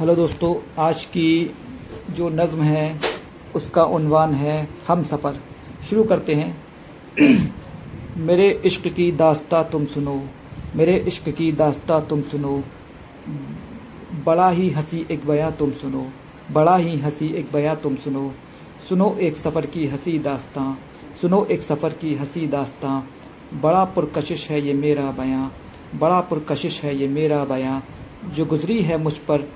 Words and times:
Hello 0.00 0.14
दोस्तों, 0.14 0.54
आज 0.78 1.04
की 1.04 1.54
जो 2.10 2.28
नज़म 2.28 2.62
है, 2.62 3.00
उसका 3.54 3.84
उन्वान 3.84 4.34
है 4.34 4.68
हम 4.88 5.04
सफ़र। 5.04 5.40
शुरू 5.90 6.04
करते 6.04 6.34
हैं। 6.34 6.64
मेरे 8.16 8.62
इश्क 8.64 8.88
की 8.88 9.12
दास्ता 9.12 9.62
तुम 9.62 9.86
सुनो, 9.86 10.24
मेरे 10.76 10.96
इश्क 10.96 11.28
की 11.28 11.52
दास्ता 11.52 12.00
तुम 12.00 12.22
सुनो, 12.22 12.64
बड़ा 14.24 14.50
ही 14.50 14.70
हँसी 14.70 15.06
एक 15.10 15.26
बया 15.26 15.50
तुम 15.50 15.70
सुनो, 15.70 16.06
बड़ा 16.52 16.76
ही 16.76 16.98
हँसी 16.98 17.28
एक 17.28 17.52
बया 17.52 17.74
तुम 17.74 17.96
सुनो। 17.96 18.34
सुनो 18.88 19.16
एक 19.20 19.36
सफ़र 19.36 19.66
की 19.66 19.86
हँसी 19.86 20.18
दास्तां, 20.18 20.74
सुनो 21.20 21.44
एक 21.44 21.62
सफ़र 21.62 21.92
की 21.92 22.14
हँसी 22.14 22.46
दास्तां, 22.46 23.02
बड़ा 23.60 23.84
पुरकशिश 23.84 24.50
है 24.50 24.66
ये 24.66 24.74
मेरा 24.74 25.10
बयां, 25.10 25.48
बड़ा 25.98 26.20
पुरकशिश 26.20 26.82
है 26.82 26.96
ये 26.96 27.08
मेरा 27.08 27.44
बयां। 27.44 27.80
जो 28.32 28.44
गुज़री 28.46 28.82
है 28.82 28.98
मुझ 28.98 29.12
पर 29.12 29.52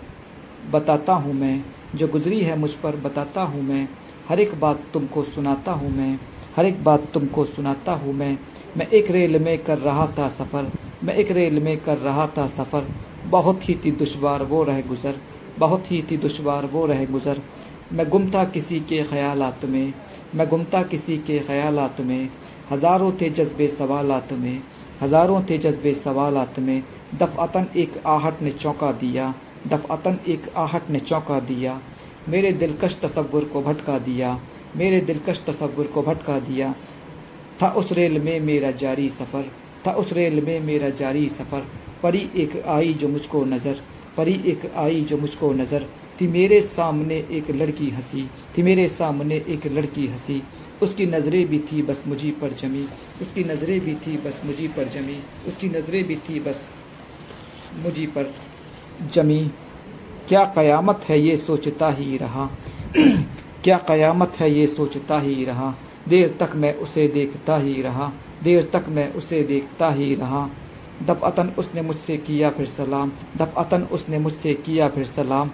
बताता 0.73 1.13
हूँ 1.13 1.35
मैं। 1.35 1.65
जो 1.95 2.09
गुज़री 2.09 2.41
है 2.41 2.59
मुझ 2.59 2.71
पर, 2.73 2.97
बताता 2.97 3.43
हूँ 3.43 3.63
मैं। 3.63 3.89
हर 4.29 4.41
एक 4.41 4.55
बात 4.61 4.81
तुमको 4.93 5.23
सुनाता 5.25 5.73
हूँ 5.73 5.91
मैं। 5.91 6.19
हर 6.57 6.67
एक 6.67 6.83
बात 6.85 7.07
तुमको 7.15 7.45
सुनाता 7.45 7.93
हूँ 7.93 8.15
मैं। 8.15 8.39
मैं 8.77 8.87
एक 8.89 9.11
रेल 9.11 9.39
में 9.39 9.59
कर 9.59 9.79
रहा 9.79 10.07
था 10.19 10.29
सफ़र। 10.29 10.71
मैं 11.05 11.15
एक 11.15 11.31
रेल 11.31 11.61
में 11.61 11.77
कर 11.77 11.99
रहा 11.99 12.27
था 12.27 12.47
सफ़र। 12.47 12.87
बहुत 13.27 13.69
ही 13.69 13.75
थी 13.85 13.91
दुशवार 13.93 14.43
वो 14.43 14.63
रह 14.65 14.81
गुज़र। 14.81 15.21
बहुत 15.59 15.91
ही 15.91 16.03
थी 16.03 16.17
दुशवार 16.17 16.67
वो 16.67 16.87
रह 16.87 17.05
गुज़र। 17.05 17.41
मैं 17.93 18.09
गुम 18.09 18.31
था 18.31 18.45
किसी 18.45 18.81
के 18.81 19.03
ख्यालात 19.03 19.65
में। 19.65 19.93
मैं 20.35 20.49
गुमता 20.49 20.83
किसी 20.83 21.19
के 21.19 21.39
ख्यालात 21.39 22.01
में। 22.01 22.29
हज़ारों 22.71 23.13
थे 23.13 23.29
जज्बे 23.31 23.69
सवालात 23.69 24.33
में। 24.33 24.63
हज़ारों 25.03 25.43
थे 25.43 25.59
जज्बे 25.59 25.95
सवालात 25.95 26.59
में। 26.59 26.83
दफ़अतन 27.15 27.67
एक 27.77 28.03
आहट 28.07 28.43
ने 28.43 28.51
चौंका 28.51 28.93
दिया। 28.93 29.35
दफ़अतन 29.69 30.19
एक 30.29 30.49
आहट 30.57 30.91
ने 30.91 31.01
चौंका 31.01 31.41
दिया। 31.41 31.81
मेरे 32.29 32.53
दिलकश 32.53 32.99
तस्वुर 33.03 33.45
को 33.45 33.63
भटका 33.63 33.99
दिया। 33.99 34.39
मेरे 34.77 35.01
दिलकश 35.01 35.43
तस्वुर 35.47 35.87
को 35.87 36.03
भटका 36.03 36.39
दिया। 36.41 36.75
था 37.63 37.69
उस 37.71 37.93
रेल 37.93 38.19
में 38.21 38.41
मेरा 38.41 38.71
जारी 38.71 39.09
सफ़र। 39.09 39.51
था 39.87 39.93
उस 39.93 40.13
रेल 40.13 40.41
में 40.45 40.61
मेरा 40.61 40.89
जारी 40.91 41.29
सफ़र। 41.29 41.67
परी 42.03 42.31
एक 42.37 42.63
आई 42.67 42.95
जो 42.95 43.09
मुझको 43.09 43.45
नज़र। 43.45 43.81
परी 44.17 44.41
एक 44.47 44.73
आई 44.77 45.03
जो 45.03 45.19
मुझको 45.19 45.53
नज़र। 45.53 45.87
थी 46.21 46.27
मेरे 46.29 46.61
सामने 46.61 47.17
एक 47.31 47.51
लड़की 47.51 47.91
हँसी। 47.91 48.29
थी 48.59 48.63
मेरे 48.63 48.89
सामने 48.89 49.37
एक 49.49 49.67
लड़की 49.67 50.07
हँसी। 50.07 50.43
उसकी 50.83 51.07
नज़रें 51.07 51.47
भी 51.49 51.59
थी 51.59 51.83
बस 51.83 52.03
मुझी 52.07 52.31
पर 52.31 52.53
जमी। 52.53 52.85
उसकी 53.23 53.45
नज़रें 53.45 53.81
भी 53.81 53.95
थी 53.95 54.17
बस 54.17 54.41
मुझी 54.45 54.69
पर 54.69 54.89
जमी। 54.89 55.19
उसकी 55.49 55.69
नज़रें 55.69 56.05
भी 56.05 56.17
थी 56.17 56.41
बस 56.41 56.63
मुझी 57.85 58.07
पर 58.07 58.33
जमी। 59.15 59.51
क्या 60.29 60.45
क़यामत 60.45 61.01
है 61.09 61.21
ये 61.21 61.37
सोचता 61.37 61.91
ही 61.91 62.17
रहा। 62.17 62.51
क्या 63.65 63.79
क़यामत 63.79 64.33
है 64.41 64.51
ये 64.51 64.67
सोचता 64.67 65.19
ही 65.19 65.45
रहा। 65.45 65.75
देर 66.09 66.37
तक 66.41 66.57
मैं 66.57 66.75
उसे 66.75 67.09
देखता 67.09 67.57
ही 67.57 67.83
रहा। 67.83 68.13
देर 68.43 68.71
तक 68.73 68.85
मैं 68.89 69.13
उसे 69.15 69.43
देखता 69.43 69.91
ही 69.91 70.15
रहा। 70.15 70.49
दफ़अतन 71.03 71.53
उसने 71.59 71.83
मुझसे 71.83 72.17
किया 72.17 72.51
फिर 72.51 72.67
सलाम। 72.67 73.13
दफ़अतन 73.37 73.83
उसने 73.83 74.19
मुझसे 74.19 74.55
किया 74.55 74.89
फिर 74.89 75.05
सलाम। 75.05 75.51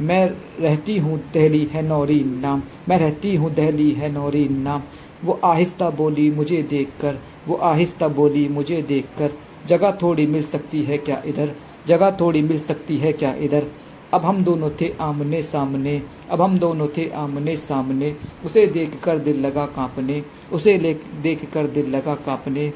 मैं 0.00 0.26
रहती 0.60 0.98
हूँ 0.98 1.18
दहली 1.34 1.64
है 1.64 1.82
नौरीन 1.82 2.38
नाम। 2.38 2.62
मैं 2.88 2.98
रहती 2.98 3.34
हूँ 3.36 3.54
दहली 3.54 3.90
है 3.92 4.12
नौरीन 4.12 4.60
नाम। 4.60 4.82
वो 5.24 5.40
आहिस्ता 5.44 5.90
बोली 5.90 6.30
मुझे 6.30 6.62
देखकर। 6.62 7.18
वो 7.48 7.56
आहिस्ता 7.56 8.08
बोली 8.08 8.48
मुझे 8.48 8.82
देखकर। 8.82 9.30
जगह 9.66 9.98
थोड़ी 10.02 10.26
मिल 10.26 10.42
सकती 10.42 10.82
है 10.82 10.98
क्या 10.98 11.22
इधर? 11.26 11.54
जगह 11.86 12.10
थोड़ी 12.10 12.42
मिल 12.42 12.60
सकती 12.60 12.96
है 12.96 13.12
क्या 13.12 13.34
इधर? 13.34 13.66
अब 14.14 14.24
हम 14.24 14.44
दोनों 14.44 14.70
थे 14.80 14.92
आमने 15.00 15.42
सामने, 15.42 16.02
अब 16.30 16.42
हम 16.42 16.58
दोनों 16.58 16.88
थे 16.88 17.08
आमने 17.10 17.56
सामने। 17.56 18.16
उसे 18.44 18.66
देख 18.66 19.00
कर 19.04 19.18
दिल 19.18 19.40
लगा 19.40 19.66
कांपने, 19.66 20.22
उसे 20.52 20.78
देख 21.22 21.50
कर 21.52 21.66
दिल 21.66 21.86
लगा 21.86 22.14
कांपने। 22.14 22.72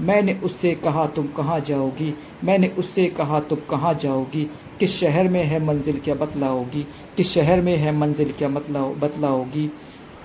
मैंने 0.00 0.40
उससे 0.44 0.74
कहा, 0.74 1.06
तुम 1.06 1.26
कहाँ 1.26 1.60
जाओगी? 1.60 2.14
मैंने 2.44 2.68
उससे 2.68 3.06
कहा, 3.06 3.40
तुम 3.40 3.58
कहाँ 3.70 3.94
जाओगी? 3.94 4.50
किस 4.80 4.96
शहर 4.96 5.28
में 5.28 5.44
है 5.44 5.64
मंजिल 5.64 6.00
क्या 6.00 6.14
बतलाओगी? 6.14 6.86
किस 7.16 7.30
शहर 7.30 7.60
में 7.60 7.76
है 7.76 7.96
मंजिल 7.96 8.32
क्या 8.32 8.48
मतलाओ, 8.48 8.94
बतलाओगी? 8.94 9.70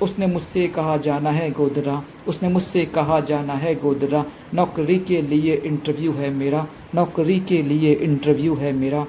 उसने 0.01 0.27
मुझसे 0.27 0.67
कहा, 0.67 0.97
जाना 0.97 1.31
है 1.31 1.51
गोदरा। 1.51 2.03
उसने 2.27 2.49
मुझसे 2.49 2.85
कहा, 2.85 3.19
जाना 3.19 3.53
है 3.53 3.75
गोदरा। 3.75 4.25
नौकरी 4.53 4.99
के 4.99 5.21
लिए 5.21 5.55
इंटरव्यू 5.55 6.11
है 6.11 6.29
मेरा। 6.29 6.67
नौकरी 6.95 7.39
के 7.39 7.63
लिए 7.63 7.93
इंटरव्यू 7.93 8.55
है 8.55 8.73
मेरा। 8.73 9.05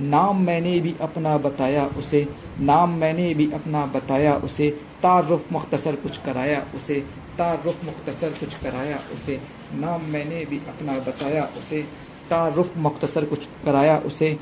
नाम 0.00 0.42
मैंने 0.42 0.80
भी 0.80 0.94
अपना 1.00 1.38
बताया 1.38 1.86
उसे। 1.86 2.28
नाम 2.60 2.90
मैंने 2.90 3.34
भी 3.34 3.52
अपना 3.52 3.86
बताया 3.86 4.34
उसे। 4.34 4.70
तारुफ 5.02 5.52
मुख्तसर 5.52 5.96
कुछ 5.96 6.18
कराया 6.18 6.66
उसे। 6.74 7.00
तारुफ 7.38 7.84
मुख्तसर 7.84 8.30
कुछ 8.30 8.54
कराया 8.54 8.96
उसे। 8.96 9.40
नाम 9.74 10.02
मैंने 10.04 10.44
भी 10.44 10.56
अपना 10.56 10.92
बताया 10.92 11.44
उसे। 11.44 11.82
तारुफ 12.30 12.72
मुख्तसर 12.76 13.24
कुछ 13.24 13.48
कराया 13.64 13.98
उसे। 13.98 14.36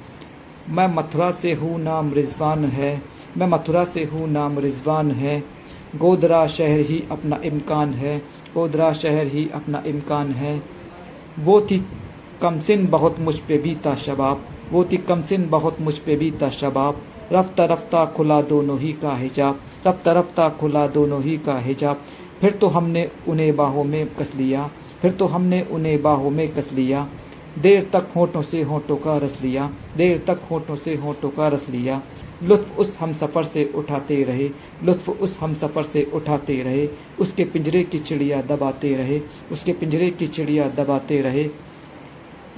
मैं 0.69 0.87
मथुरा 0.87 1.31
से 1.31 1.53
हूँ, 1.53 1.81
नाम 1.81 2.13
रिजवान 2.13 2.65
है। 2.65 3.03
मैं 3.37 3.47
मथुरा 3.47 3.85
से 3.85 4.05
हूँ, 4.05 4.29
नाम 4.29 4.59
रिजवान 4.59 5.11
है। 5.11 5.60
गोदरा 5.97 6.47
शहर 6.47 6.81
ही 6.81 7.03
अपना 7.11 7.41
इम्कान 7.45 7.93
है 7.95 8.19
गोदरा 8.55 8.93
शहर 8.93 9.27
ही 9.27 9.49
अपना 9.55 9.83
इम्कान 9.87 10.33
है। 10.33 10.61
वो 11.39 11.61
थी 11.61 11.79
कमसिन 12.43 12.87
बहुत 12.87 13.19
मुझ 13.21 13.37
पे 13.39 13.59
भी 13.59 13.75
था 13.87 13.95
शबाब, 13.97 14.45
वो 14.73 14.85
थी 14.85 14.97
कमसिन 14.99 15.49
बहुत 15.49 15.81
मुझ 15.81 15.95
पे 15.99 16.17
भी 16.17 16.31
था 16.43 16.49
शबाब। 16.51 17.01
रफ्ता 17.33 17.65
रफ्ता 17.65 18.05
खुला 18.07 18.41
दोनों 18.43 18.79
ही 18.79 18.93
का 18.93 19.15
हिजाब, 19.17 19.61
रफ्ता 19.87 20.13
रफ्ता 20.13 20.49
खुला 20.51 20.87
दोनों 20.87 21.23
ही 21.23 21.37
का 21.39 21.59
हिजाब। 21.59 22.03
फिर 22.41 22.51
तो 22.51 22.67
हमने 22.67 23.09
उन्हें 23.29 23.55
बाहों 23.57 23.85
में 23.85 24.15
कस 24.15 24.33
लिया, 24.37 24.71
फिर 25.03 25.13
तो 25.13 25.27
हमने 25.27 25.61
उन्हें 25.63 26.01
बाहों 26.03 26.31
में 26.31 26.49
कस 26.49 26.73
लिया। 26.73 27.07
देर 27.59 27.89
तक 27.93 28.09
होठों 28.17 28.43
से 28.43 28.63
होठों 28.63 28.97
का 28.97 29.17
रस 29.19 29.39
लिया, 29.43 29.71
देर 29.97 30.19
तक 30.27 30.41
होठों 30.51 30.77
से 30.77 30.95
होठों 30.95 31.31
का 31.31 31.49
रस 31.49 31.69
लिया। 31.69 32.01
लुत्फ 32.43 32.79
उस 32.79 32.97
हम 33.01 33.13
सफ़र 33.13 33.45
से 33.45 33.65
उठाते 33.75 34.23
रहे, 34.25 34.51
लुत्फ 34.85 35.09
उस 35.09 35.39
हम 35.41 35.55
सफ़र 35.55 35.85
से 35.85 36.03
उठाते 36.15 36.63
रहे। 36.63 36.89
उसके 37.21 37.45
पिंजरे 37.45 37.83
की 37.83 37.99
चिड़िया 37.99 38.41
दबाते 38.43 38.95
रहे, 38.97 39.21
उसके 39.53 39.73
पिंजरे 39.73 40.11
की 40.11 40.29
चिड़िया 40.29 40.69
दबाते 40.69 41.21
रहे। 41.21 41.49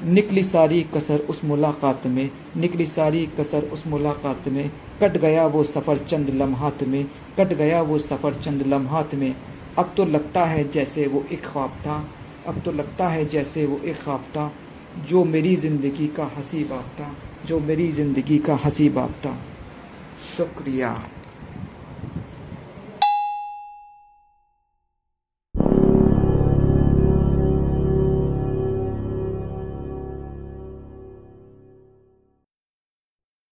निकली 0.05 0.43
सारी 0.43 0.83
कसर 0.95 1.19
उस 1.19 1.45
मुलाकात 1.45 2.07
में, 2.07 2.31
निकली 2.57 2.87
सारी 2.87 3.27
कसर 3.41 3.63
उस 3.63 3.87
मुलाकात 3.87 4.49
में। 4.49 4.71
कट 5.03 5.17
गया 5.17 5.47
वो 5.47 5.63
सफ़र 5.65 5.99
चंद 5.99 6.31
लम्हात 6.31 6.83
में, 6.83 7.05
कट 7.39 7.53
गया 7.53 7.83
वो 7.83 7.99
सफ़र 7.99 8.35
चंद 8.35 8.67
लम्हात 8.67 9.15
में। 9.15 9.35
अब 9.79 9.95
तो 9.97 10.05
लगता 10.05 10.45
है 10.45 10.69
जैसे 10.71 11.07
वो 11.07 11.25
एक 11.33 11.45
ख्वाब 11.45 11.71
था, 11.71 12.05
अब 12.47 12.61
तो 12.65 12.73
लगता 12.73 13.09
है 13.09 13.25
जैसे 13.25 13.67
वो 13.67 13.81
एक 13.85 13.97
ख्वाब 13.97 14.21
था। 14.21 14.53
जो 15.09 15.25
मेरी 15.25 15.57
ज़िंदगी 15.57 16.07
का 16.07 16.25
हँसी 16.25 16.65
बाप 16.65 16.85
था, 17.01 17.15
जो 17.47 17.61
मेरी 17.61 17.93
ज़िंदगी 17.93 18.39
का 18.39 18.55
हँसी 18.55 18.89
बाप 18.89 19.11
था। 19.11 19.37
शुक्रिया। 20.23 20.91